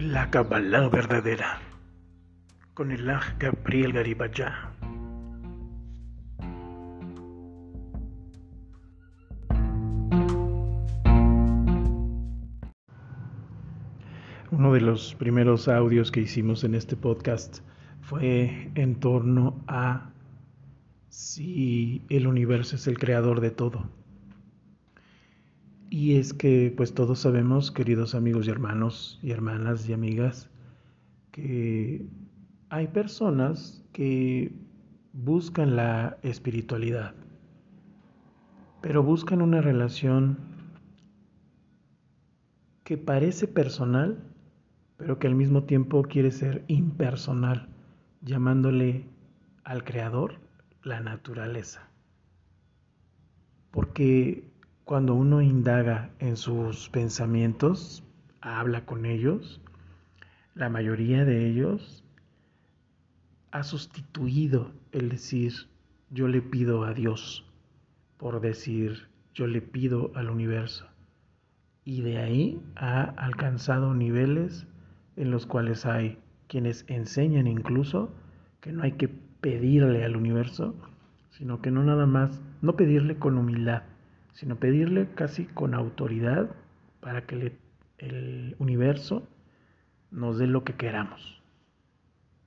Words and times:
La 0.00 0.30
Kabbalah 0.30 0.88
verdadera 0.88 1.58
con 2.72 2.92
el 2.92 3.10
Aj 3.10 3.36
Gabriel 3.36 3.92
Garibaya. 3.92 4.70
Uno 14.52 14.72
de 14.72 14.80
los 14.82 15.16
primeros 15.16 15.66
audios 15.66 16.12
que 16.12 16.20
hicimos 16.20 16.62
en 16.62 16.76
este 16.76 16.94
podcast 16.94 17.58
fue 18.00 18.70
en 18.76 19.00
torno 19.00 19.64
a 19.66 20.12
si 21.08 22.04
el 22.08 22.28
universo 22.28 22.76
es 22.76 22.86
el 22.86 23.00
creador 23.00 23.40
de 23.40 23.50
todo. 23.50 23.90
Y 25.90 26.16
es 26.16 26.34
que 26.34 26.72
pues 26.76 26.92
todos 26.92 27.20
sabemos, 27.20 27.70
queridos 27.70 28.14
amigos 28.14 28.46
y 28.46 28.50
hermanos 28.50 29.18
y 29.22 29.30
hermanas 29.30 29.88
y 29.88 29.94
amigas, 29.94 30.50
que 31.32 32.06
hay 32.68 32.88
personas 32.88 33.82
que 33.92 34.52
buscan 35.14 35.76
la 35.76 36.18
espiritualidad, 36.22 37.14
pero 38.82 39.02
buscan 39.02 39.40
una 39.40 39.62
relación 39.62 40.38
que 42.84 42.98
parece 42.98 43.48
personal, 43.48 44.18
pero 44.98 45.18
que 45.18 45.26
al 45.26 45.34
mismo 45.34 45.64
tiempo 45.64 46.02
quiere 46.02 46.30
ser 46.30 46.64
impersonal, 46.68 47.68
llamándole 48.20 49.06
al 49.64 49.84
creador 49.84 50.34
la 50.82 51.00
naturaleza. 51.00 51.88
Porque 53.70 54.48
cuando 54.88 55.12
uno 55.12 55.42
indaga 55.42 56.08
en 56.18 56.38
sus 56.38 56.88
pensamientos, 56.88 58.02
habla 58.40 58.86
con 58.86 59.04
ellos, 59.04 59.60
la 60.54 60.70
mayoría 60.70 61.26
de 61.26 61.46
ellos 61.46 62.02
ha 63.50 63.64
sustituido 63.64 64.72
el 64.92 65.10
decir 65.10 65.52
yo 66.08 66.26
le 66.26 66.40
pido 66.40 66.84
a 66.84 66.94
Dios 66.94 67.44
por 68.16 68.40
decir 68.40 69.10
yo 69.34 69.46
le 69.46 69.60
pido 69.60 70.10
al 70.14 70.30
universo. 70.30 70.86
Y 71.84 72.00
de 72.00 72.16
ahí 72.16 72.58
ha 72.74 73.02
alcanzado 73.02 73.92
niveles 73.92 74.66
en 75.16 75.30
los 75.30 75.44
cuales 75.44 75.84
hay 75.84 76.18
quienes 76.46 76.86
enseñan 76.88 77.46
incluso 77.46 78.10
que 78.62 78.72
no 78.72 78.84
hay 78.84 78.92
que 78.92 79.08
pedirle 79.08 80.02
al 80.06 80.16
universo, 80.16 80.74
sino 81.28 81.60
que 81.60 81.70
no 81.70 81.84
nada 81.84 82.06
más, 82.06 82.40
no 82.62 82.74
pedirle 82.74 83.18
con 83.18 83.36
humildad, 83.36 83.82
sino 84.38 84.54
pedirle 84.54 85.08
casi 85.16 85.46
con 85.46 85.74
autoridad 85.74 86.48
para 87.00 87.26
que 87.26 87.58
el 87.98 88.54
universo 88.60 89.26
nos 90.12 90.38
dé 90.38 90.46
lo 90.46 90.62
que 90.62 90.74
queramos. 90.74 91.42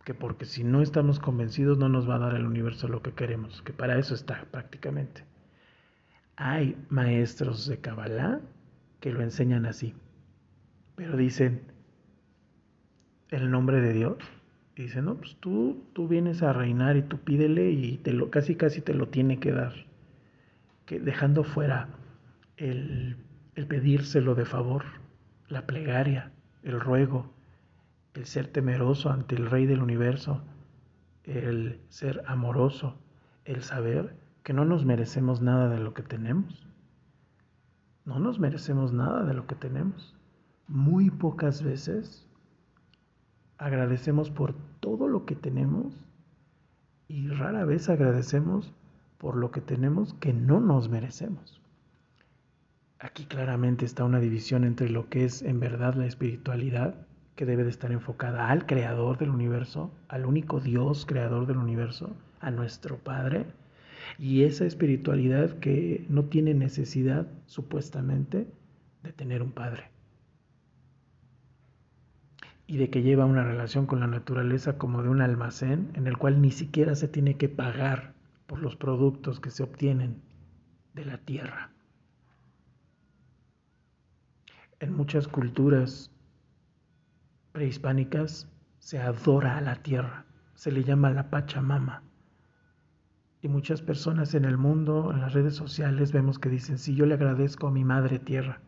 Que 0.06 0.14
porque 0.14 0.46
si 0.46 0.64
no 0.64 0.82
estamos 0.82 1.20
convencidos 1.20 1.78
no 1.78 1.90
nos 1.90 2.10
va 2.10 2.16
a 2.16 2.20
dar 2.20 2.36
el 2.36 2.46
universo 2.46 2.88
lo 2.88 3.02
que 3.02 3.12
queremos, 3.12 3.62
que 3.64 3.74
para 3.74 4.00
eso 4.00 4.16
está 4.16 4.46
prácticamente. 4.52 5.26
Hay 6.38 6.78
maestros 6.88 7.68
de 7.68 7.80
Kabbalah 7.80 8.40
que 9.02 9.12
lo 9.12 9.22
enseñan 9.22 9.66
así, 9.66 9.94
pero 10.96 11.18
dicen 11.18 11.62
el 13.32 13.52
nombre 13.52 13.82
de 13.82 13.92
Dios. 13.92 14.18
Y 14.78 14.84
dicen, 14.84 15.04
no, 15.04 15.16
pues 15.16 15.36
tú, 15.42 15.84
tú 15.92 16.08
vienes 16.08 16.42
a 16.42 16.54
reinar 16.54 16.96
y 16.96 17.02
tú 17.02 17.18
pídele 17.18 17.72
y 17.72 17.98
te 17.98 18.14
lo, 18.14 18.32
casi 18.32 18.56
casi 18.56 18.80
te 18.80 18.94
lo 18.94 19.10
tiene 19.10 19.42
que 19.42 19.52
dar 19.52 19.91
dejando 21.00 21.44
fuera 21.44 21.90
el, 22.58 23.18
el 23.56 23.68
pedírselo 23.68 24.36
de 24.36 24.46
favor, 24.46 24.84
la 25.48 25.66
plegaria, 25.66 26.32
el 26.64 26.80
ruego, 26.80 27.34
el 28.14 28.26
ser 28.26 28.48
temeroso 28.48 29.10
ante 29.10 29.36
el 29.36 29.50
Rey 29.50 29.66
del 29.66 29.82
universo, 29.82 30.44
el 31.24 31.80
ser 31.90 32.24
amoroso, 32.28 32.98
el 33.46 33.64
saber 33.64 34.16
que 34.44 34.54
no 34.54 34.66
nos 34.66 34.86
merecemos 34.86 35.42
nada 35.42 35.70
de 35.70 35.80
lo 35.80 35.94
que 35.94 36.04
tenemos. 36.04 36.68
No 38.06 38.20
nos 38.20 38.40
merecemos 38.40 38.94
nada 38.94 39.24
de 39.24 39.34
lo 39.34 39.46
que 39.46 39.56
tenemos. 39.56 40.16
Muy 40.68 41.10
pocas 41.10 41.64
veces 41.64 42.28
agradecemos 43.58 44.32
por 44.32 44.56
todo 44.80 45.08
lo 45.08 45.26
que 45.26 45.36
tenemos 45.36 45.94
y 47.08 47.28
rara 47.28 47.66
vez 47.66 47.90
agradecemos 47.90 48.74
por 49.22 49.36
lo 49.36 49.52
que 49.52 49.62
tenemos 49.62 50.16
que 50.16 50.34
no 50.34 50.60
nos 50.60 50.90
merecemos. 50.90 51.62
Aquí 52.98 53.26
claramente 53.26 53.86
está 53.86 54.04
una 54.04 54.20
división 54.20 54.64
entre 54.64 54.90
lo 54.90 55.10
que 55.10 55.26
es 55.26 55.44
en 55.44 55.60
verdad 55.60 55.94
la 55.94 56.08
espiritualidad, 56.08 57.06
que 57.36 57.46
debe 57.46 57.64
de 57.64 57.70
estar 57.70 57.92
enfocada 57.92 58.50
al 58.50 58.66
creador 58.66 59.20
del 59.20 59.30
universo, 59.30 59.94
al 60.08 60.26
único 60.26 60.60
Dios 60.60 61.06
creador 61.06 61.46
del 61.46 61.58
universo, 61.58 62.16
a 62.40 62.50
nuestro 62.50 62.98
Padre, 62.98 63.46
y 64.18 64.42
esa 64.42 64.66
espiritualidad 64.66 65.52
que 65.60 66.04
no 66.10 66.26
tiene 66.26 66.56
necesidad, 66.56 67.28
supuestamente, 67.46 68.48
de 69.04 69.14
tener 69.14 69.44
un 69.44 69.52
Padre. 69.52 69.92
Y 72.66 72.78
de 72.78 72.90
que 72.90 73.04
lleva 73.04 73.26
una 73.26 73.44
relación 73.44 73.86
con 73.86 74.00
la 74.00 74.08
naturaleza 74.08 74.80
como 74.80 75.04
de 75.04 75.10
un 75.10 75.22
almacén 75.22 75.92
en 75.94 76.08
el 76.08 76.18
cual 76.18 76.42
ni 76.42 76.50
siquiera 76.50 76.96
se 76.96 77.08
tiene 77.08 77.38
que 77.38 77.50
pagar 77.50 78.20
por 78.52 78.62
los 78.62 78.76
productos 78.76 79.40
que 79.40 79.50
se 79.50 79.64
obtienen 79.64 80.22
de 80.94 81.06
la 81.06 81.18
tierra. 81.20 81.72
En 84.82 84.94
muchas 84.94 85.30
culturas 85.30 86.12
prehispánicas 87.54 88.50
se 88.80 89.00
adora 89.00 89.58
a 89.58 89.62
la 89.62 89.78
tierra, 89.78 90.26
se 90.56 90.70
le 90.70 90.84
llama 90.84 91.12
la 91.12 91.30
Pachamama. 91.30 92.04
Y 93.42 93.48
muchas 93.48 93.82
personas 93.82 94.34
en 94.34 94.44
el 94.44 94.58
mundo, 94.58 95.12
en 95.14 95.22
las 95.22 95.32
redes 95.32 95.56
sociales, 95.56 96.12
vemos 96.12 96.38
que 96.38 96.50
dicen, 96.50 96.78
si 96.78 96.94
yo 96.94 97.06
le 97.06 97.14
agradezco 97.14 97.68
a 97.68 97.72
mi 97.72 97.86
madre 97.86 98.20
tierra. 98.20 98.60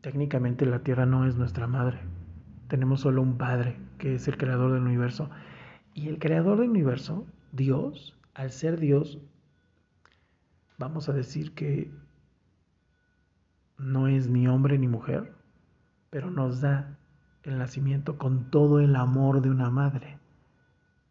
Técnicamente 0.00 0.64
la 0.64 0.84
tierra 0.84 1.06
no 1.06 1.26
es 1.26 1.34
nuestra 1.34 1.66
madre. 1.66 1.98
Tenemos 2.68 3.00
solo 3.00 3.20
un 3.20 3.36
padre, 3.36 3.80
que 3.98 4.14
es 4.14 4.28
el 4.28 4.36
creador 4.36 4.74
del 4.74 4.82
universo. 4.82 5.28
Y 5.92 6.06
el 6.06 6.20
creador 6.20 6.60
del 6.60 6.70
universo 6.70 7.26
Dios, 7.52 8.16
al 8.34 8.50
ser 8.50 8.78
Dios, 8.78 9.18
vamos 10.78 11.08
a 11.08 11.12
decir 11.12 11.54
que 11.54 11.90
no 13.78 14.08
es 14.08 14.28
ni 14.28 14.46
hombre 14.46 14.78
ni 14.78 14.88
mujer, 14.88 15.32
pero 16.10 16.30
nos 16.30 16.60
da 16.60 16.98
el 17.42 17.58
nacimiento 17.58 18.18
con 18.18 18.50
todo 18.50 18.80
el 18.80 18.94
amor 18.96 19.40
de 19.40 19.50
una 19.50 19.70
madre 19.70 20.18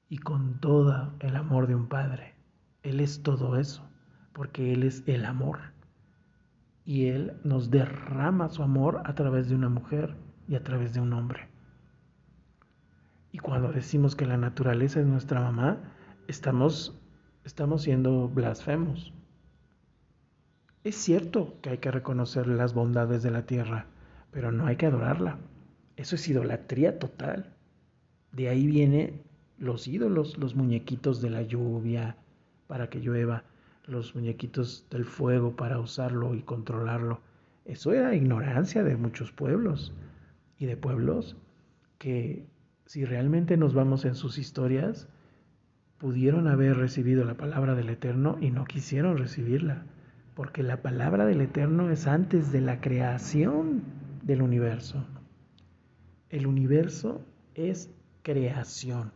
y 0.07 0.17
con 0.17 0.59
todo 0.59 1.13
el 1.19 1.35
amor 1.35 1.67
de 1.67 1.75
un 1.75 1.88
padre. 1.88 2.35
Él 2.83 3.00
es 3.00 3.23
todo 3.23 3.57
eso, 3.57 3.83
porque 4.33 4.73
Él 4.73 4.83
es 4.83 5.03
el 5.07 5.25
amor. 5.25 5.59
Y 6.85 7.07
Él 7.07 7.33
nos 7.44 7.69
derrama 7.69 8.50
su 8.50 8.63
amor 8.63 9.01
a 9.06 9.13
través 9.16 9.50
de 9.50 9.56
una 9.56 9.69
mujer 9.69 10.16
y 10.47 10.56
a 10.56 10.63
través 10.63 10.94
de 10.94 11.01
un 11.01 11.13
hombre. 11.13 11.47
Y 13.31 13.38
cuando 13.38 13.71
decimos 13.71 14.16
que 14.16 14.25
la 14.25 14.38
naturaleza 14.38 15.00
es 15.00 15.06
nuestra 15.06 15.41
mamá, 15.41 15.77
estamos, 16.29 16.95
estamos 17.44 17.81
siendo 17.84 18.29
blasfemos. 18.29 19.12
Es 20.84 20.95
cierto 20.95 21.56
que 21.62 21.72
hay 21.72 21.78
que 21.79 21.91
reconocer 21.91 22.47
las 22.47 22.73
bondades 22.73 23.23
de 23.23 23.31
la 23.31 23.45
tierra, 23.45 23.88
pero 24.31 24.51
no 24.51 24.68
hay 24.68 24.75
que 24.75 24.85
adorarla. 24.85 25.39
Eso 25.97 26.16
es 26.16 26.28
idolatría 26.29 27.00
total. 27.00 27.53
De 28.31 28.47
ahí 28.47 28.68
vienen 28.68 29.23
los 29.57 29.88
ídolos, 29.88 30.38
los 30.38 30.56
muñequitos 30.56 31.22
de 31.22 31.31
la 31.31 31.41
lluvia 31.41 32.16
para 32.68 32.89
que 32.89 33.00
llueva, 33.00 33.44
los 33.88 34.13
muñequitos 34.13 34.85
del 34.91 35.06
fuego 35.06 35.56
para 35.56 35.80
usarlo 35.80 36.36
y 36.36 36.44
controlarlo. 36.44 37.21
Eso 37.65 37.92
era 37.92 38.15
ignorancia 38.15 38.83
de 38.83 38.95
muchos 38.95 39.31
pueblos 39.31 39.94
y 40.59 40.68
de 40.68 40.77
pueblos 40.77 41.36
que 41.98 42.45
si 42.86 43.04
realmente 43.04 43.57
nos 43.57 43.74
vamos 43.74 44.06
en 44.06 44.15
sus 44.15 44.38
historias, 44.38 45.09
pudieron 46.00 46.48
haber 46.48 46.78
recibido 46.78 47.25
la 47.25 47.36
palabra 47.36 47.75
del 47.75 47.90
Eterno 47.90 48.38
y 48.40 48.51
no 48.51 48.66
quisieron 48.66 49.18
recibirla, 49.18 49.84
porque 50.34 50.63
la 50.63 50.81
palabra 50.81 51.25
del 51.25 51.42
Eterno 51.42 51.92
es 51.92 52.07
antes 52.07 52.51
de 52.51 52.62
la 52.62 52.80
creación 52.80 53.84
del 54.24 54.42
universo. 54.42 55.06
El 56.30 56.48
universo 56.48 57.22
es 57.54 57.90
creación. 58.24 59.12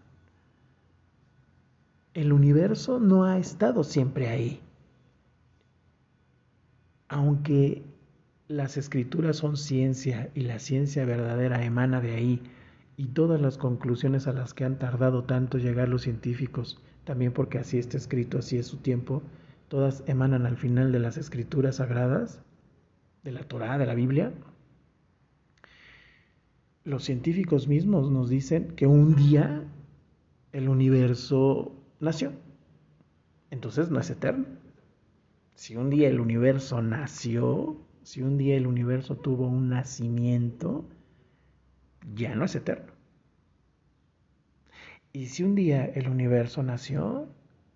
El 2.14 2.34
universo 2.34 3.00
no 3.00 3.24
ha 3.24 3.38
estado 3.38 3.84
siempre 3.84 4.28
ahí. 4.28 4.60
Aunque 7.08 7.84
las 8.48 8.76
escrituras 8.76 9.38
son 9.38 9.56
ciencia 9.56 10.30
y 10.36 10.42
la 10.42 10.60
ciencia 10.60 11.06
verdadera 11.06 11.64
emana 11.64 12.02
de 12.02 12.16
ahí, 12.16 12.42
y 12.96 13.08
todas 13.08 13.42
las 13.42 13.58
conclusiones 13.58 14.28
a 14.28 14.34
las 14.34 14.54
que 14.54 14.66
han 14.66 14.78
tardado 14.78 15.24
tanto 15.24 15.58
llegar 15.58 15.90
los 15.90 16.04
científicos, 16.04 16.82
también 17.04 17.34
porque 17.34 17.58
así 17.58 17.78
está 17.78 17.98
escrito, 17.98 18.38
así 18.38 18.58
es 18.58 18.68
su 18.68 18.78
tiempo, 18.78 19.24
todas 19.68 20.04
emanan 20.08 20.46
al 20.46 20.58
final 20.58 20.92
de 20.92 21.00
las 21.00 21.18
escrituras 21.18 21.78
sagradas, 21.78 22.42
de 23.24 23.32
la 23.32 23.44
Torá, 23.44 23.78
de 23.78 23.86
la 23.86 23.96
Biblia. 23.96 24.34
los 26.84 27.06
científicos 27.06 27.68
mismos 27.68 28.12
nos 28.12 28.30
dicen 28.30 28.76
que 28.76 28.88
un 28.88 29.16
día 29.16 29.64
el 30.52 30.68
universo 30.68 31.72
nació. 32.00 32.34
Entonces 33.52 33.90
no 33.90 34.00
es 34.00 34.10
eterno. 34.10 34.46
Si 35.56 35.78
un 35.78 35.90
día 35.90 36.10
el 36.10 36.20
universo 36.20 36.82
nació, 36.82 37.78
si 38.04 38.22
un 38.22 38.38
día 38.38 38.58
el 38.58 38.68
universo 38.68 39.16
tuvo 39.16 39.48
un 39.48 39.70
nacimiento, 39.70 40.86
ya 42.16 42.36
no 42.36 42.46
es 42.46 42.56
eterno. 42.56 42.94
Y 45.12 45.28
si 45.28 45.44
un 45.44 45.56
día 45.56 45.86
el 45.86 46.10
universo 46.10 46.64
nació, 46.64 47.28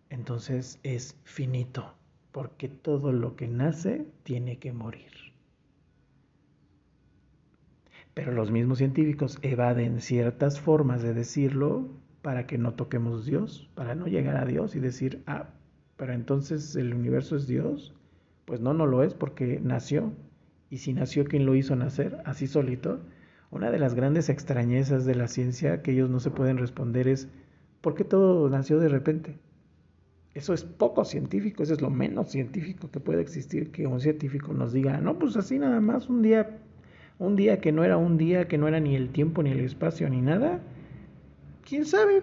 entonces 0.10 0.80
es 0.84 1.16
finito, 1.24 1.94
porque 2.32 2.68
todo 2.68 3.12
lo 3.12 3.36
que 3.36 3.48
nace 3.48 4.06
tiene 4.24 4.58
que 4.58 4.74
morir. 4.74 5.12
Pero 8.14 8.32
los 8.32 8.50
mismos 8.50 8.80
científicos 8.80 9.38
evaden 9.44 10.02
ciertas 10.02 10.60
formas 10.60 11.04
de 11.04 11.14
decirlo 11.14 11.88
para 12.24 12.48
que 12.48 12.58
no 12.58 12.74
toquemos 12.74 13.28
Dios, 13.28 13.70
para 13.76 13.94
no 13.94 14.08
llegar 14.08 14.38
a 14.38 14.46
Dios 14.46 14.76
y 14.76 14.80
decir, 14.80 15.22
ah, 15.28 15.50
pero 15.98 16.14
entonces 16.14 16.76
el 16.76 16.94
universo 16.94 17.36
es 17.36 17.48
Dios. 17.48 17.94
Pues 18.46 18.62
no, 18.62 18.74
no 18.74 18.86
lo 18.86 19.04
es 19.04 19.14
porque 19.14 19.60
nació. 19.62 20.14
Y 20.70 20.78
si 20.78 20.94
nació, 20.94 21.26
¿quién 21.26 21.46
lo 21.46 21.56
hizo 21.56 21.76
nacer? 21.76 22.18
Así 22.26 22.48
solito. 22.48 23.00
Una 23.50 23.72
de 23.72 23.80
las 23.80 23.96
grandes 23.96 24.30
extrañezas 24.30 25.06
de 25.06 25.16
la 25.16 25.28
ciencia 25.28 25.82
que 25.82 25.92
ellos 25.92 26.10
no 26.10 26.20
se 26.20 26.32
pueden 26.32 26.58
responder 26.58 27.08
es, 27.08 27.30
¿por 27.82 27.96
qué 27.96 28.04
todo 28.04 28.50
nació 28.50 28.80
de 28.80 28.90
repente? 28.90 29.38
Eso 30.34 30.54
es 30.54 30.64
poco 30.64 31.06
científico, 31.06 31.64
eso 31.64 31.74
es 31.74 31.82
lo 31.82 31.90
menos 31.90 32.30
científico 32.30 32.92
que 32.92 33.00
puede 33.00 33.22
existir, 33.22 33.72
que 33.72 33.88
un 33.88 34.00
científico 34.00 34.54
nos 34.54 34.74
diga, 34.74 35.00
no, 35.00 35.18
pues 35.18 35.36
así 35.38 35.58
nada 35.58 35.80
más, 35.80 36.10
un 36.10 36.22
día, 36.22 36.60
un 37.20 37.36
día 37.36 37.60
que 37.60 37.72
no 37.72 37.84
era 37.84 37.98
un 37.98 38.18
día, 38.18 38.48
que 38.48 38.58
no 38.58 38.68
era 38.68 38.80
ni 38.80 38.96
el 38.96 39.10
tiempo, 39.10 39.42
ni 39.42 39.52
el 39.52 39.62
espacio, 39.62 40.10
ni 40.10 40.22
nada. 40.22 40.60
¿Quién 41.68 41.86
sabe? 41.86 42.22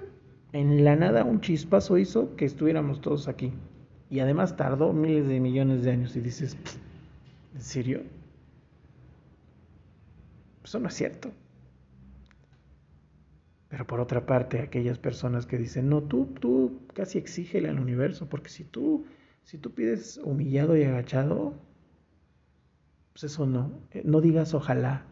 En 0.52 0.84
la 0.84 0.94
nada 0.94 1.24
un 1.24 1.40
chispazo 1.40 1.98
hizo 1.98 2.36
que 2.36 2.44
estuviéramos 2.44 3.00
todos 3.00 3.26
aquí. 3.26 3.52
Y 4.10 4.20
además 4.20 4.56
tardó 4.56 4.92
miles 4.92 5.26
de 5.26 5.40
millones 5.40 5.82
de 5.82 5.90
años 5.90 6.14
y 6.14 6.20
dices, 6.20 6.56
¿en 7.54 7.60
serio? 7.60 8.02
Eso 10.64 10.80
no 10.80 10.88
es 10.88 10.94
cierto. 10.94 11.30
Pero 13.68 13.86
por 13.86 14.00
otra 14.00 14.24
parte, 14.24 14.60
aquellas 14.60 14.98
personas 14.98 15.46
que 15.46 15.58
dicen, 15.58 15.88
no, 15.88 16.02
tú, 16.02 16.26
tú 16.40 16.80
casi 16.94 17.18
exígele 17.18 17.68
al 17.68 17.80
universo, 17.80 18.28
porque 18.28 18.48
si 18.48 18.64
tú, 18.64 19.04
si 19.42 19.58
tú 19.58 19.72
pides 19.72 20.18
humillado 20.18 20.76
y 20.76 20.84
agachado, 20.84 21.54
pues 23.12 23.24
eso 23.24 23.46
no. 23.46 23.72
Eh, 23.90 24.02
no 24.04 24.20
digas 24.20 24.54
ojalá, 24.54 25.04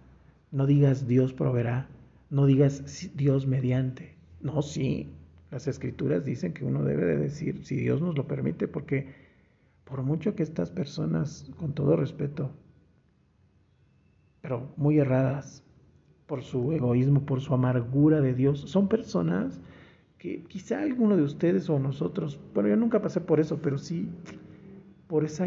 no 0.51 0.67
digas 0.67 1.07
Dios 1.07 1.33
proveerá, 1.33 1.89
no 2.31 2.47
digas 2.47 3.11
Dios 3.15 3.47
mediante. 3.47 4.17
No, 4.41 4.63
sí, 4.63 5.13
las 5.51 5.67
escrituras 5.67 6.25
dicen 6.25 6.55
que 6.55 6.65
uno 6.65 6.83
debe 6.83 7.05
de 7.05 7.17
decir, 7.17 7.65
si 7.65 7.77
Dios 7.77 8.01
nos 8.01 8.17
lo 8.17 8.27
permite, 8.27 8.69
porque 8.69 9.13
por 9.85 10.03
mucho 10.03 10.35
que 10.35 10.43
estas 10.43 10.71
personas, 10.71 11.51
con 11.59 11.75
todo 11.75 11.97
respeto, 11.97 12.53
muy 14.77 14.99
erradas, 14.99 15.63
por 16.27 16.43
su 16.43 16.73
egoísmo, 16.73 17.27
por 17.27 17.41
su 17.41 17.53
amargura 17.53 18.21
de 18.21 18.35
Dios. 18.35 18.61
Son 18.61 18.89
personas 18.89 19.61
que 20.19 20.45
quizá 20.45 20.81
alguno 20.81 21.17
de 21.17 21.23
ustedes 21.23 21.69
o 21.69 21.79
nosotros, 21.79 22.41
bueno, 22.55 22.69
yo 22.71 22.77
nunca 22.77 23.03
pasé 23.03 23.21
por 23.21 23.41
eso, 23.41 23.59
pero 23.61 23.77
sí 23.77 24.09
por 25.09 25.25
esa, 25.25 25.47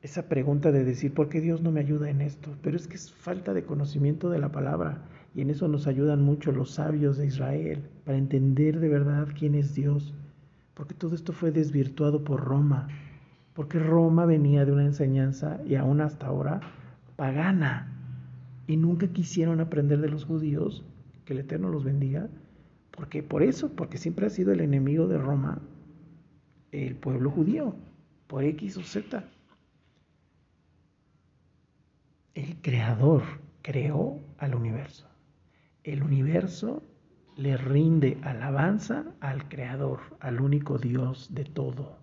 esa 0.00 0.28
pregunta 0.28 0.72
de 0.72 0.84
decir, 0.84 1.12
¿por 1.12 1.28
qué 1.28 1.40
Dios 1.40 1.60
no 1.60 1.70
me 1.70 1.80
ayuda 1.80 2.08
en 2.08 2.22
esto? 2.22 2.56
Pero 2.62 2.76
es 2.76 2.88
que 2.88 2.94
es 2.94 3.12
falta 3.12 3.52
de 3.52 3.64
conocimiento 3.64 4.30
de 4.30 4.38
la 4.38 4.52
palabra 4.52 5.02
y 5.34 5.42
en 5.42 5.50
eso 5.50 5.68
nos 5.68 5.86
ayudan 5.86 6.22
mucho 6.22 6.50
los 6.50 6.70
sabios 6.70 7.18
de 7.18 7.26
Israel 7.26 7.82
para 8.04 8.16
entender 8.16 8.80
de 8.80 8.88
verdad 8.88 9.28
quién 9.38 9.54
es 9.54 9.74
Dios. 9.74 10.14
Porque 10.72 10.94
todo 10.94 11.14
esto 11.14 11.34
fue 11.34 11.50
desvirtuado 11.50 12.24
por 12.24 12.42
Roma, 12.42 12.88
porque 13.52 13.78
Roma 13.78 14.24
venía 14.24 14.64
de 14.64 14.72
una 14.72 14.84
enseñanza 14.84 15.60
y 15.66 15.74
aún 15.74 16.00
hasta 16.00 16.26
ahora 16.26 16.60
pagana 17.16 17.92
y 18.66 18.76
nunca 18.76 19.08
quisieron 19.08 19.60
aprender 19.60 20.00
de 20.00 20.08
los 20.08 20.24
judíos, 20.24 20.84
que 21.24 21.32
el 21.32 21.40
Eterno 21.40 21.68
los 21.68 21.84
bendiga, 21.84 22.28
porque 22.90 23.22
por 23.22 23.42
eso, 23.42 23.70
porque 23.74 23.98
siempre 23.98 24.26
ha 24.26 24.30
sido 24.30 24.52
el 24.52 24.60
enemigo 24.60 25.06
de 25.08 25.18
Roma, 25.18 25.60
el 26.72 26.96
pueblo 26.96 27.30
judío, 27.30 27.74
por 28.26 28.44
X 28.44 28.76
o 28.76 28.82
Z. 28.82 29.24
El 32.34 32.56
creador 32.60 33.22
creó 33.62 34.20
al 34.38 34.54
universo. 34.54 35.08
El 35.84 36.02
universo 36.02 36.82
le 37.36 37.56
rinde 37.56 38.18
alabanza 38.22 39.04
al 39.20 39.48
creador, 39.48 40.00
al 40.20 40.40
único 40.40 40.78
Dios 40.78 41.28
de 41.32 41.44
todo. 41.44 41.98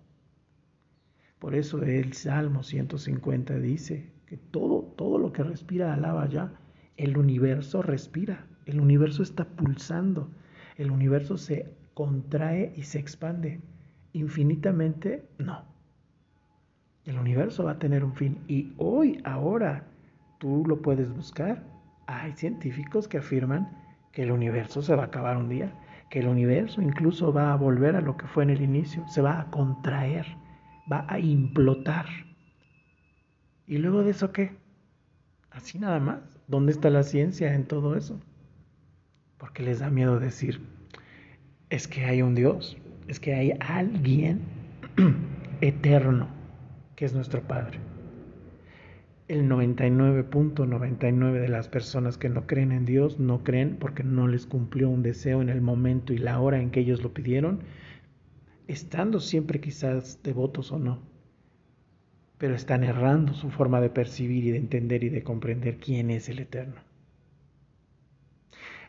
Por 1.38 1.54
eso 1.54 1.82
el 1.82 2.14
Salmo 2.14 2.62
150 2.62 3.58
dice, 3.58 4.13
que 4.26 4.36
todo, 4.36 4.82
todo 4.96 5.18
lo 5.18 5.32
que 5.32 5.42
respira 5.42 5.94
alaba 5.94 6.28
ya. 6.28 6.52
El 6.96 7.16
universo 7.16 7.82
respira, 7.82 8.46
el 8.66 8.80
universo 8.80 9.22
está 9.22 9.44
pulsando, 9.44 10.30
el 10.76 10.90
universo 10.90 11.36
se 11.36 11.74
contrae 11.94 12.72
y 12.76 12.82
se 12.82 12.98
expande. 12.98 13.60
Infinitamente, 14.12 15.24
no. 15.38 15.64
El 17.04 17.18
universo 17.18 17.64
va 17.64 17.72
a 17.72 17.78
tener 17.78 18.04
un 18.04 18.14
fin. 18.14 18.38
Y 18.48 18.72
hoy, 18.78 19.20
ahora, 19.24 19.86
tú 20.38 20.64
lo 20.66 20.80
puedes 20.80 21.12
buscar. 21.14 21.62
Hay 22.06 22.32
científicos 22.32 23.08
que 23.08 23.18
afirman 23.18 23.68
que 24.12 24.22
el 24.22 24.30
universo 24.30 24.80
se 24.82 24.94
va 24.94 25.02
a 25.04 25.06
acabar 25.06 25.36
un 25.36 25.48
día, 25.48 25.72
que 26.10 26.20
el 26.20 26.28
universo 26.28 26.80
incluso 26.80 27.32
va 27.32 27.52
a 27.52 27.56
volver 27.56 27.96
a 27.96 28.00
lo 28.00 28.16
que 28.16 28.26
fue 28.26 28.44
en 28.44 28.50
el 28.50 28.62
inicio, 28.62 29.06
se 29.08 29.20
va 29.20 29.40
a 29.40 29.50
contraer, 29.50 30.26
va 30.90 31.04
a 31.08 31.18
implotar. 31.18 32.06
¿Y 33.66 33.78
luego 33.78 34.02
de 34.02 34.10
eso 34.10 34.32
qué? 34.32 34.52
Así 35.50 35.78
nada 35.78 35.98
más. 36.00 36.20
¿Dónde 36.46 36.72
está 36.72 36.90
la 36.90 37.02
ciencia 37.02 37.54
en 37.54 37.64
todo 37.64 37.96
eso? 37.96 38.20
Porque 39.38 39.62
les 39.62 39.78
da 39.78 39.88
miedo 39.88 40.20
decir, 40.20 40.60
es 41.70 41.88
que 41.88 42.04
hay 42.04 42.20
un 42.20 42.34
Dios, 42.34 42.76
es 43.08 43.20
que 43.20 43.34
hay 43.34 43.52
alguien 43.60 44.40
eterno, 45.62 46.28
que 46.96 47.06
es 47.06 47.14
nuestro 47.14 47.42
Padre. 47.42 47.78
El 49.26 49.48
99.99 49.48 51.40
de 51.40 51.48
las 51.48 51.68
personas 51.68 52.18
que 52.18 52.28
no 52.28 52.46
creen 52.46 52.72
en 52.72 52.84
Dios 52.84 53.18
no 53.18 53.42
creen 53.42 53.76
porque 53.80 54.04
no 54.04 54.28
les 54.28 54.44
cumplió 54.44 54.90
un 54.90 55.02
deseo 55.02 55.40
en 55.40 55.48
el 55.48 55.62
momento 55.62 56.12
y 56.12 56.18
la 56.18 56.38
hora 56.40 56.60
en 56.60 56.70
que 56.70 56.80
ellos 56.80 57.02
lo 57.02 57.14
pidieron, 57.14 57.60
estando 58.68 59.20
siempre 59.20 59.60
quizás 59.60 60.22
devotos 60.22 60.72
o 60.72 60.78
no 60.78 61.13
pero 62.44 62.56
están 62.56 62.84
errando 62.84 63.32
su 63.32 63.48
forma 63.48 63.80
de 63.80 63.88
percibir 63.88 64.44
y 64.44 64.50
de 64.50 64.58
entender 64.58 65.02
y 65.02 65.08
de 65.08 65.22
comprender 65.22 65.78
quién 65.78 66.10
es 66.10 66.28
el 66.28 66.40
Eterno. 66.40 66.74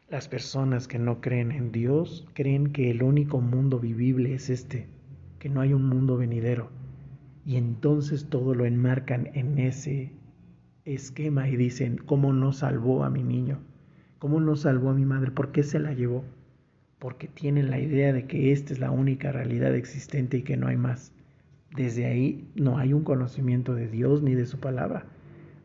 Las 0.10 0.28
personas 0.28 0.90
que 0.90 1.00
no 1.00 1.22
creen 1.22 1.54
en 1.54 1.72
Dios 1.72 2.28
creen 2.34 2.74
que 2.74 2.92
el 2.92 3.02
único 3.02 3.40
mundo 3.40 3.80
vivible 3.80 4.34
es 4.34 4.50
este, 4.50 4.88
que 5.40 5.48
no 5.48 5.62
hay 5.62 5.72
un 5.72 5.88
mundo 5.88 6.18
venidero, 6.18 6.70
y 7.46 7.56
entonces 7.56 8.28
todo 8.28 8.56
lo 8.56 8.66
enmarcan 8.66 9.30
en 9.36 9.58
ese 9.58 10.12
esquema 10.84 11.48
y 11.48 11.56
dicen, 11.56 11.96
¿cómo 11.96 12.34
no 12.34 12.52
salvó 12.52 13.06
a 13.06 13.10
mi 13.10 13.24
niño? 13.24 13.60
¿Cómo 14.20 14.42
no 14.42 14.58
salvó 14.58 14.90
a 14.90 14.96
mi 14.96 15.06
madre? 15.06 15.32
¿Por 15.32 15.54
qué 15.54 15.64
se 15.64 15.80
la 15.80 15.94
llevó? 15.94 16.26
Porque 17.00 17.30
tienen 17.30 17.70
la 17.70 17.80
idea 17.80 18.12
de 18.12 18.28
que 18.28 18.52
esta 18.52 18.74
es 18.74 18.80
la 18.80 18.92
única 18.92 19.32
realidad 19.32 19.74
existente 19.76 20.40
y 20.40 20.42
que 20.42 20.58
no 20.58 20.68
hay 20.68 20.76
más 20.76 21.14
desde 21.76 22.06
ahí 22.06 22.48
no 22.56 22.78
hay 22.78 22.94
un 22.94 23.04
conocimiento 23.04 23.74
de 23.76 23.88
Dios 23.88 24.22
ni 24.22 24.36
de 24.36 24.46
su 24.46 24.60
palabra, 24.60 25.06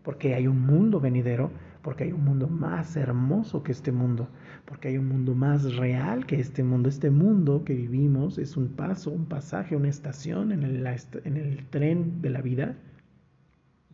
porque 0.03 0.35
hay 0.35 0.47
un 0.47 0.61
mundo 0.67 1.01
venidero, 1.01 1.51
porque 1.83 2.05
hay 2.05 2.13
un 2.13 2.25
mundo 2.25 2.49
más 2.49 2.97
hermoso 2.97 3.63
que 3.63 3.73
este 3.73 3.93
mundo, 3.93 4.29
porque 4.67 4.89
hay 4.89 4.99
un 4.99 5.09
mundo 5.09 5.35
más 5.35 5.77
real 5.77 6.27
que 6.27 6.41
este 6.41 6.63
mundo. 6.63 6.89
Este 6.89 7.11
mundo 7.11 7.65
que 7.65 7.75
vivimos 7.75 8.39
es 8.39 8.57
un 8.57 8.69
paso, 8.69 9.11
un 9.11 9.27
pasaje, 9.27 9.77
una 9.77 9.89
estación 9.89 10.53
en 10.53 10.63
el, 10.63 10.87
en 11.25 11.37
el 11.37 11.67
tren 11.67 12.21
de 12.21 12.31
la 12.31 12.43
vida 12.43 12.77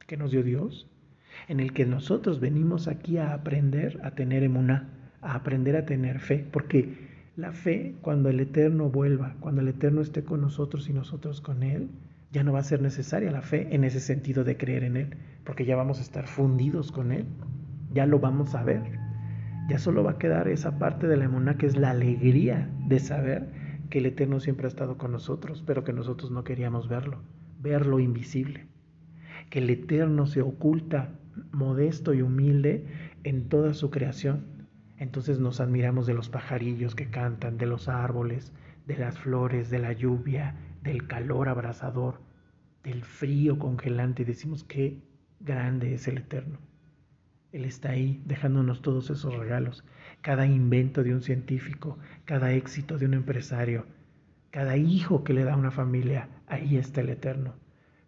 que 0.07 0.17
nos 0.17 0.31
dio 0.31 0.43
Dios, 0.43 0.89
en 1.49 1.61
el 1.61 1.73
que 1.73 1.87
nosotros 1.87 2.41
venimos 2.41 2.89
aquí 2.89 3.19
a 3.19 3.35
aprender 3.35 4.01
a 4.03 4.13
tener 4.13 4.43
emuná, 4.43 4.89
a 5.21 5.35
aprender 5.35 5.77
a 5.77 5.85
tener 5.85 6.19
fe, 6.21 6.47
porque 6.51 7.07
la 7.37 7.53
fe, 7.53 7.95
cuando 8.01 8.31
el 8.31 8.41
Eterno 8.41 8.89
vuelva, 8.89 9.37
cuando 9.41 9.61
el 9.61 9.69
Eterno 9.69 10.01
esté 10.01 10.25
con 10.25 10.41
nosotros 10.41 10.89
y 10.89 10.93
nosotros 10.93 11.41
con 11.41 11.63
Él, 11.63 11.91
ya 12.37 12.45
no 12.45 12.52
va 12.52 12.59
a 12.59 12.64
ser 12.64 12.83
necesaria 12.83 13.31
la 13.31 13.40
fe 13.40 13.75
en 13.75 13.83
ese 13.83 13.99
sentido 13.99 14.45
de 14.45 14.59
creer 14.59 14.85
en 14.85 14.99
Él, 14.99 15.16
porque 15.43 15.64
ya 15.64 15.75
vamos 15.75 16.00
a 16.00 16.02
estar 16.02 16.26
fundidos 16.26 16.93
con 16.93 17.11
Él, 17.11 17.25
ya 17.95 18.05
lo 18.05 18.19
vamos 18.19 18.55
a 18.55 18.62
ver. 18.62 18.83
Ya 19.71 19.78
solo 19.78 20.05
va 20.05 20.11
a 20.11 20.19
quedar 20.19 20.47
esa 20.47 20.78
parte 20.78 21.07
de 21.07 21.16
la 21.16 21.25
emuná 21.25 21.57
que 21.57 21.64
es 21.64 21.78
la 21.78 21.93
alegría 21.93 22.71
de 22.88 22.99
saber 22.99 23.49
que 23.88 24.00
el 24.00 24.07
Eterno 24.07 24.38
siempre 24.38 24.66
ha 24.66 24.69
estado 24.69 24.99
con 24.99 25.12
nosotros, 25.12 25.64
pero 25.66 25.83
que 25.83 25.95
nosotros 25.95 26.31
no 26.31 26.45
queríamos 26.45 26.90
verlo, 26.90 27.23
ver 27.59 27.87
lo 27.87 28.00
invisible. 28.00 28.66
Que 29.49 29.61
el 29.61 29.71
Eterno 29.71 30.26
se 30.26 30.43
oculta 30.43 31.14
modesto 31.52 32.12
y 32.12 32.21
humilde 32.21 32.85
en 33.25 33.49
toda 33.49 33.73
su 33.73 33.88
creación. 33.88 34.45
Entonces 34.99 35.40
nos 35.40 35.59
admiramos 35.61 36.07
de 36.07 36.12
los 36.12 36.28
pajarillos 36.28 36.95
que 36.95 37.09
cantan, 37.09 37.57
de 37.57 37.64
los 37.64 37.88
árboles, 37.88 38.52
de 38.87 38.99
las 38.99 39.19
flores, 39.19 39.71
de 39.71 39.78
la 39.78 39.95
lluvia, 39.95 40.55
del 40.83 41.07
calor 41.07 41.49
abrasador, 41.49 42.25
del 42.87 43.02
frío 43.02 43.59
congelante 43.59 44.23
y 44.23 44.26
decimos 44.26 44.62
qué 44.62 45.02
grande 45.40 45.93
es 45.93 46.07
el 46.07 46.19
Eterno. 46.19 46.59
Él 47.50 47.64
está 47.64 47.90
ahí 47.90 48.23
dejándonos 48.26 48.81
todos 48.81 49.11
esos 49.11 49.37
regalos. 49.37 49.85
Cada 50.21 50.47
invento 50.47 51.02
de 51.02 51.12
un 51.12 51.21
científico, 51.21 51.99
cada 52.25 52.52
éxito 52.52 52.97
de 52.97 53.07
un 53.07 53.14
empresario, 53.14 53.87
cada 54.52 54.76
hijo 54.76 55.25
que 55.25 55.33
le 55.33 55.43
da 55.43 55.57
una 55.57 55.73
familia, 55.73 56.28
ahí 56.47 56.76
está 56.76 57.00
el 57.00 57.09
Eterno, 57.09 57.55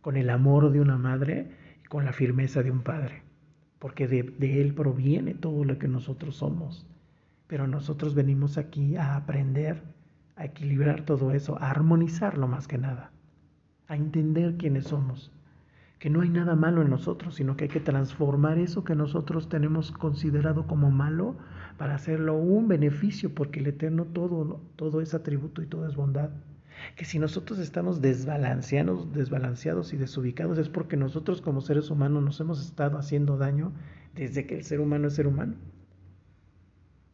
con 0.00 0.16
el 0.16 0.30
amor 0.30 0.70
de 0.70 0.80
una 0.80 0.96
madre 0.96 1.50
y 1.84 1.88
con 1.88 2.04
la 2.04 2.12
firmeza 2.12 2.62
de 2.62 2.70
un 2.70 2.82
padre, 2.82 3.24
porque 3.80 4.06
de, 4.06 4.22
de 4.22 4.60
Él 4.60 4.74
proviene 4.74 5.34
todo 5.34 5.64
lo 5.64 5.76
que 5.80 5.88
nosotros 5.88 6.36
somos. 6.36 6.86
Pero 7.48 7.66
nosotros 7.66 8.14
venimos 8.14 8.58
aquí 8.58 8.94
a 8.94 9.16
aprender, 9.16 9.82
a 10.36 10.44
equilibrar 10.44 11.04
todo 11.04 11.32
eso, 11.32 11.60
a 11.60 11.68
armonizarlo 11.68 12.46
más 12.46 12.68
que 12.68 12.78
nada 12.78 13.10
a 13.88 13.96
entender 13.96 14.56
quiénes 14.58 14.84
somos, 14.84 15.32
que 15.98 16.10
no 16.10 16.20
hay 16.20 16.28
nada 16.28 16.54
malo 16.54 16.82
en 16.82 16.90
nosotros, 16.90 17.34
sino 17.34 17.56
que 17.56 17.64
hay 17.64 17.70
que 17.70 17.80
transformar 17.80 18.58
eso 18.58 18.84
que 18.84 18.94
nosotros 18.94 19.48
tenemos 19.48 19.90
considerado 19.90 20.66
como 20.66 20.90
malo 20.90 21.36
para 21.78 21.94
hacerlo 21.94 22.36
un 22.36 22.68
beneficio, 22.68 23.34
porque 23.34 23.60
el 23.60 23.66
Eterno 23.68 24.04
todo, 24.04 24.60
todo 24.76 25.00
es 25.00 25.14
atributo 25.14 25.62
y 25.62 25.66
todo 25.66 25.88
es 25.88 25.96
bondad. 25.96 26.30
Que 26.96 27.04
si 27.04 27.18
nosotros 27.18 27.58
estamos 27.58 28.00
desbalanceados, 28.00 29.12
desbalanceados 29.12 29.92
y 29.92 29.96
desubicados 29.96 30.58
es 30.58 30.68
porque 30.68 30.96
nosotros 30.96 31.40
como 31.40 31.60
seres 31.60 31.90
humanos 31.90 32.22
nos 32.22 32.38
hemos 32.40 32.64
estado 32.64 32.98
haciendo 32.98 33.36
daño 33.36 33.72
desde 34.14 34.46
que 34.46 34.56
el 34.58 34.64
ser 34.64 34.80
humano 34.80 35.08
es 35.08 35.14
ser 35.14 35.26
humano. 35.26 35.54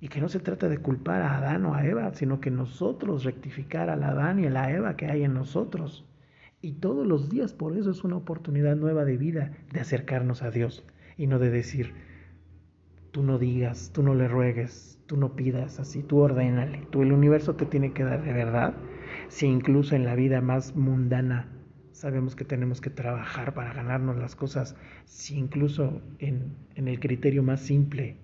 Y 0.00 0.08
que 0.08 0.20
no 0.20 0.28
se 0.28 0.40
trata 0.40 0.68
de 0.68 0.78
culpar 0.78 1.22
a 1.22 1.38
Adán 1.38 1.64
o 1.64 1.74
a 1.74 1.86
Eva, 1.86 2.12
sino 2.12 2.40
que 2.40 2.50
nosotros 2.50 3.24
rectificar 3.24 3.88
al 3.88 4.02
Adán 4.02 4.40
y 4.40 4.46
a 4.46 4.50
la 4.50 4.70
Eva 4.70 4.96
que 4.96 5.06
hay 5.06 5.22
en 5.22 5.32
nosotros 5.32 6.04
y 6.64 6.72
todos 6.72 7.06
los 7.06 7.28
días 7.28 7.52
por 7.52 7.76
eso 7.76 7.90
es 7.90 8.04
una 8.04 8.16
oportunidad 8.16 8.74
nueva 8.74 9.04
de 9.04 9.18
vida, 9.18 9.52
de 9.70 9.80
acercarnos 9.80 10.42
a 10.42 10.50
Dios 10.50 10.82
y 11.18 11.26
no 11.26 11.38
de 11.38 11.50
decir, 11.50 11.92
tú 13.10 13.22
no 13.22 13.38
digas, 13.38 13.90
tú 13.92 14.02
no 14.02 14.14
le 14.14 14.28
ruegues, 14.28 14.98
tú 15.04 15.18
no 15.18 15.36
pidas 15.36 15.78
así, 15.78 16.02
tú 16.02 16.20
ordénale, 16.20 16.86
tú 16.90 17.02
el 17.02 17.12
universo 17.12 17.54
te 17.54 17.66
tiene 17.66 17.92
que 17.92 18.02
dar 18.02 18.24
de 18.24 18.32
verdad, 18.32 18.72
si 19.28 19.44
incluso 19.44 19.94
en 19.94 20.06
la 20.06 20.14
vida 20.14 20.40
más 20.40 20.74
mundana 20.74 21.50
sabemos 21.92 22.34
que 22.34 22.46
tenemos 22.46 22.80
que 22.80 22.88
trabajar 22.88 23.52
para 23.52 23.74
ganarnos 23.74 24.16
las 24.16 24.34
cosas, 24.34 24.74
si 25.04 25.36
incluso 25.36 26.00
en, 26.18 26.56
en 26.76 26.88
el 26.88 26.98
criterio 26.98 27.42
más 27.42 27.60
simple 27.60 28.16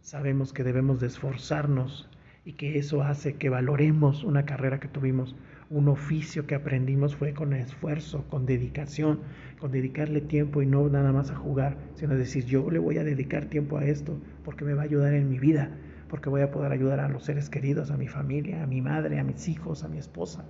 sabemos 0.00 0.52
que 0.52 0.62
debemos 0.62 1.00
de 1.00 1.08
esforzarnos 1.08 2.08
y 2.44 2.52
que 2.52 2.78
eso 2.78 3.02
hace 3.02 3.34
que 3.34 3.48
valoremos 3.48 4.22
una 4.22 4.44
carrera 4.46 4.78
que 4.78 4.86
tuvimos 4.86 5.34
un 5.70 5.88
oficio 5.88 6.46
que 6.46 6.54
aprendimos 6.54 7.14
fue 7.14 7.34
con 7.34 7.52
esfuerzo, 7.52 8.24
con 8.30 8.46
dedicación, 8.46 9.20
con 9.60 9.70
dedicarle 9.70 10.22
tiempo 10.22 10.62
y 10.62 10.66
no 10.66 10.88
nada 10.88 11.12
más 11.12 11.30
a 11.30 11.36
jugar, 11.36 11.76
sino 11.94 12.14
decir 12.14 12.44
yo 12.46 12.70
le 12.70 12.78
voy 12.78 12.96
a 12.96 13.04
dedicar 13.04 13.46
tiempo 13.46 13.76
a 13.76 13.84
esto 13.84 14.18
porque 14.44 14.64
me 14.64 14.72
va 14.72 14.82
a 14.82 14.86
ayudar 14.86 15.12
en 15.12 15.28
mi 15.28 15.38
vida, 15.38 15.76
porque 16.08 16.30
voy 16.30 16.40
a 16.40 16.50
poder 16.50 16.72
ayudar 16.72 17.00
a 17.00 17.08
los 17.08 17.24
seres 17.24 17.50
queridos, 17.50 17.90
a 17.90 17.98
mi 17.98 18.08
familia, 18.08 18.62
a 18.62 18.66
mi 18.66 18.80
madre, 18.80 19.18
a 19.18 19.24
mis 19.24 19.46
hijos, 19.48 19.84
a 19.84 19.88
mi 19.88 19.98
esposa. 19.98 20.44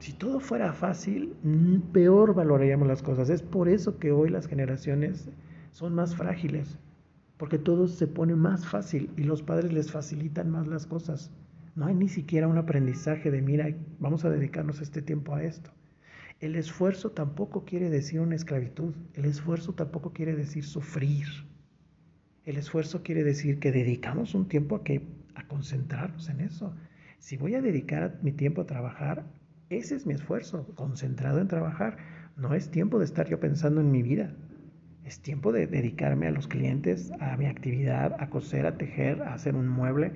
Si 0.00 0.12
todo 0.12 0.40
fuera 0.40 0.72
fácil, 0.72 1.34
peor 1.92 2.34
valoraríamos 2.34 2.86
las 2.86 3.02
cosas. 3.02 3.30
Es 3.30 3.42
por 3.42 3.68
eso 3.68 3.98
que 3.98 4.12
hoy 4.12 4.30
las 4.30 4.46
generaciones 4.46 5.30
son 5.70 5.94
más 5.94 6.16
frágiles, 6.16 6.78
porque 7.36 7.58
todo 7.58 7.86
se 7.86 8.06
pone 8.06 8.34
más 8.34 8.66
fácil 8.66 9.10
y 9.16 9.22
los 9.24 9.42
padres 9.42 9.72
les 9.72 9.90
facilitan 9.90 10.50
más 10.50 10.66
las 10.66 10.86
cosas. 10.86 11.30
No 11.76 11.86
hay 11.86 11.94
ni 11.94 12.08
siquiera 12.08 12.48
un 12.48 12.56
aprendizaje 12.56 13.30
de, 13.30 13.42
mira, 13.42 13.68
vamos 13.98 14.24
a 14.24 14.30
dedicarnos 14.30 14.80
este 14.80 15.02
tiempo 15.02 15.34
a 15.34 15.44
esto. 15.44 15.70
El 16.40 16.56
esfuerzo 16.56 17.10
tampoco 17.10 17.66
quiere 17.66 17.90
decir 17.90 18.20
una 18.20 18.34
esclavitud. 18.34 18.94
El 19.12 19.26
esfuerzo 19.26 19.74
tampoco 19.74 20.14
quiere 20.14 20.34
decir 20.34 20.64
sufrir. 20.64 21.26
El 22.46 22.56
esfuerzo 22.56 23.02
quiere 23.02 23.24
decir 23.24 23.58
que 23.58 23.72
dedicamos 23.72 24.34
un 24.34 24.48
tiempo 24.48 24.76
a, 24.76 24.84
que, 24.84 25.02
a 25.34 25.46
concentrarnos 25.46 26.30
en 26.30 26.40
eso. 26.40 26.74
Si 27.18 27.36
voy 27.36 27.54
a 27.54 27.60
dedicar 27.60 28.20
mi 28.22 28.32
tiempo 28.32 28.62
a 28.62 28.66
trabajar, 28.66 29.26
ese 29.68 29.96
es 29.96 30.06
mi 30.06 30.14
esfuerzo, 30.14 30.66
concentrado 30.76 31.40
en 31.40 31.48
trabajar. 31.48 31.98
No 32.36 32.54
es 32.54 32.70
tiempo 32.70 32.98
de 32.98 33.04
estar 33.04 33.28
yo 33.28 33.38
pensando 33.38 33.82
en 33.82 33.90
mi 33.90 34.02
vida. 34.02 34.34
Es 35.04 35.20
tiempo 35.20 35.52
de 35.52 35.66
dedicarme 35.66 36.26
a 36.26 36.30
los 36.30 36.48
clientes, 36.48 37.12
a 37.20 37.36
mi 37.36 37.46
actividad, 37.46 38.16
a 38.18 38.30
coser, 38.30 38.64
a 38.64 38.78
tejer, 38.78 39.22
a 39.22 39.34
hacer 39.34 39.54
un 39.54 39.68
mueble, 39.68 40.12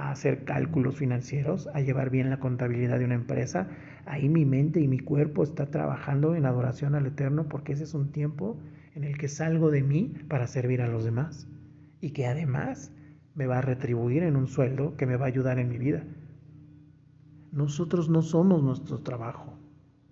a 0.00 0.10
hacer 0.10 0.44
cálculos 0.44 0.96
financieros, 0.96 1.68
a 1.74 1.80
llevar 1.80 2.08
bien 2.08 2.30
la 2.30 2.40
contabilidad 2.40 2.98
de 2.98 3.04
una 3.04 3.14
empresa, 3.14 3.68
ahí 4.06 4.30
mi 4.30 4.46
mente 4.46 4.80
y 4.80 4.88
mi 4.88 4.98
cuerpo 4.98 5.42
está 5.42 5.66
trabajando 5.66 6.34
en 6.34 6.46
adoración 6.46 6.94
al 6.94 7.06
Eterno 7.06 7.48
porque 7.48 7.72
ese 7.72 7.84
es 7.84 7.92
un 7.92 8.10
tiempo 8.10 8.58
en 8.94 9.04
el 9.04 9.18
que 9.18 9.28
salgo 9.28 9.70
de 9.70 9.82
mí 9.82 10.14
para 10.28 10.46
servir 10.46 10.80
a 10.80 10.88
los 10.88 11.04
demás 11.04 11.48
y 12.00 12.12
que 12.12 12.26
además 12.26 12.92
me 13.34 13.46
va 13.46 13.58
a 13.58 13.62
retribuir 13.62 14.22
en 14.22 14.36
un 14.36 14.48
sueldo 14.48 14.96
que 14.96 15.06
me 15.06 15.16
va 15.16 15.26
a 15.26 15.28
ayudar 15.28 15.58
en 15.58 15.68
mi 15.68 15.76
vida. 15.76 16.02
Nosotros 17.52 18.08
no 18.08 18.22
somos 18.22 18.62
nuestro 18.62 19.00
trabajo, 19.00 19.58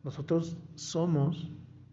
nosotros 0.04 0.58
somos 0.74 1.50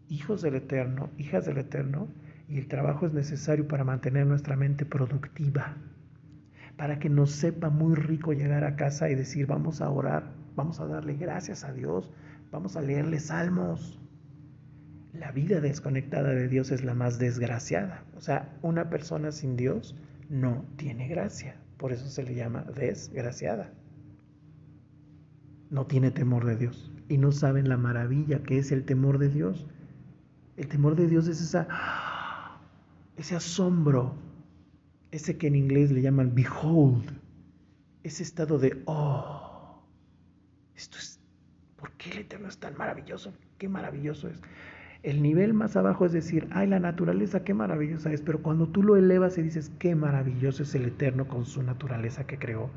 hijos 0.08 0.42
del 0.42 0.56
Eterno, 0.56 1.08
hijas 1.16 1.46
del 1.46 1.58
Eterno, 1.58 2.08
y 2.46 2.58
el 2.58 2.68
trabajo 2.68 3.06
es 3.06 3.14
necesario 3.14 3.66
para 3.66 3.84
mantener 3.84 4.26
nuestra 4.26 4.54
mente 4.54 4.84
productiva 4.84 5.76
para 6.76 6.98
que 6.98 7.08
nos 7.08 7.30
sepa 7.30 7.70
muy 7.70 7.94
rico 7.94 8.32
llegar 8.32 8.64
a 8.64 8.76
casa 8.76 9.08
y 9.08 9.14
decir, 9.14 9.46
vamos 9.46 9.80
a 9.80 9.90
orar, 9.90 10.32
vamos 10.54 10.80
a 10.80 10.86
darle 10.86 11.14
gracias 11.14 11.64
a 11.64 11.72
Dios, 11.72 12.12
vamos 12.50 12.76
a 12.76 12.82
leerle 12.82 13.18
salmos. 13.18 13.98
La 15.12 15.32
vida 15.32 15.60
desconectada 15.60 16.30
de 16.30 16.48
Dios 16.48 16.70
es 16.70 16.84
la 16.84 16.94
más 16.94 17.18
desgraciada. 17.18 18.04
O 18.16 18.20
sea, 18.20 18.54
una 18.60 18.90
persona 18.90 19.32
sin 19.32 19.56
Dios 19.56 19.96
no 20.28 20.66
tiene 20.76 21.08
gracia. 21.08 21.56
Por 21.78 21.92
eso 21.92 22.06
se 22.08 22.22
le 22.22 22.34
llama 22.34 22.64
desgraciada. 22.74 23.72
No 25.70 25.86
tiene 25.86 26.10
temor 26.10 26.44
de 26.44 26.56
Dios. 26.56 26.92
Y 27.08 27.16
no 27.16 27.32
saben 27.32 27.70
la 27.70 27.78
maravilla 27.78 28.42
que 28.42 28.58
es 28.58 28.72
el 28.72 28.84
temor 28.84 29.18
de 29.18 29.30
Dios. 29.30 29.66
El 30.58 30.68
temor 30.68 30.96
de 30.96 31.06
Dios 31.06 31.28
es 31.28 31.40
esa, 31.40 31.66
ese 33.16 33.36
asombro 33.36 34.14
ese 35.10 35.36
que 35.36 35.46
en 35.46 35.56
inglés 35.56 35.90
le 35.90 36.02
llaman 36.02 36.34
behold, 36.34 37.10
ese 38.02 38.22
estado 38.22 38.58
de, 38.58 38.82
oh, 38.86 39.82
esto 40.76 40.98
es, 40.98 41.20
¿por 41.76 41.92
qué 41.92 42.10
el 42.10 42.18
Eterno 42.18 42.48
es 42.48 42.58
tan 42.58 42.76
maravilloso? 42.76 43.32
Qué 43.58 43.68
maravilloso 43.68 44.28
es. 44.28 44.40
El 45.02 45.22
nivel 45.22 45.54
más 45.54 45.76
abajo 45.76 46.04
es 46.06 46.12
decir, 46.12 46.48
ay, 46.50 46.66
la 46.66 46.80
naturaleza, 46.80 47.44
qué 47.44 47.54
maravillosa 47.54 48.12
es, 48.12 48.22
pero 48.22 48.42
cuando 48.42 48.68
tú 48.68 48.82
lo 48.82 48.96
elevas 48.96 49.38
y 49.38 49.42
dices, 49.42 49.70
qué 49.78 49.94
maravilloso 49.94 50.62
es 50.62 50.74
el 50.74 50.86
Eterno 50.86 51.28
con 51.28 51.46
su 51.46 51.62
naturaleza 51.62 52.26
que 52.26 52.38
creó. 52.38 52.70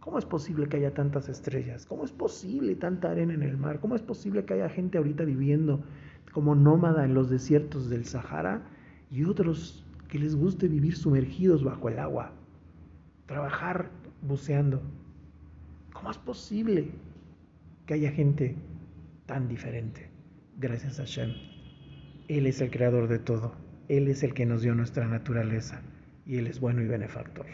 ¿Cómo 0.00 0.18
es 0.18 0.24
posible 0.24 0.66
que 0.68 0.78
haya 0.78 0.94
tantas 0.94 1.28
estrellas? 1.28 1.84
¿Cómo 1.84 2.04
es 2.04 2.12
posible 2.12 2.74
tanta 2.74 3.10
arena 3.10 3.34
en 3.34 3.42
el 3.42 3.58
mar? 3.58 3.80
¿Cómo 3.80 3.94
es 3.94 4.02
posible 4.02 4.46
que 4.46 4.54
haya 4.54 4.70
gente 4.70 4.96
ahorita 4.96 5.24
viviendo 5.24 5.84
como 6.32 6.54
nómada 6.54 7.04
en 7.04 7.12
los 7.12 7.28
desiertos 7.28 7.90
del 7.90 8.06
Sahara 8.06 8.62
y 9.10 9.24
otros 9.24 9.84
que 10.10 10.18
les 10.18 10.34
guste 10.34 10.68
vivir 10.68 10.96
sumergidos 10.96 11.62
bajo 11.62 11.88
el 11.88 11.98
agua, 11.98 12.32
trabajar 13.26 13.90
buceando. 14.22 14.82
¿Cómo 15.92 16.10
es 16.10 16.18
posible 16.18 16.90
que 17.86 17.94
haya 17.94 18.10
gente 18.10 18.56
tan 19.26 19.48
diferente? 19.48 20.10
Gracias 20.58 20.98
a 20.98 21.04
Shem. 21.04 21.32
Él 22.28 22.46
es 22.46 22.60
el 22.60 22.70
creador 22.70 23.08
de 23.08 23.18
todo. 23.18 23.54
Él 23.88 24.08
es 24.08 24.22
el 24.22 24.34
que 24.34 24.46
nos 24.46 24.62
dio 24.62 24.74
nuestra 24.74 25.06
naturaleza 25.06 25.80
y 26.26 26.38
Él 26.38 26.46
es 26.46 26.60
bueno 26.60 26.82
y 26.82 26.86
benefactor. 26.86 27.46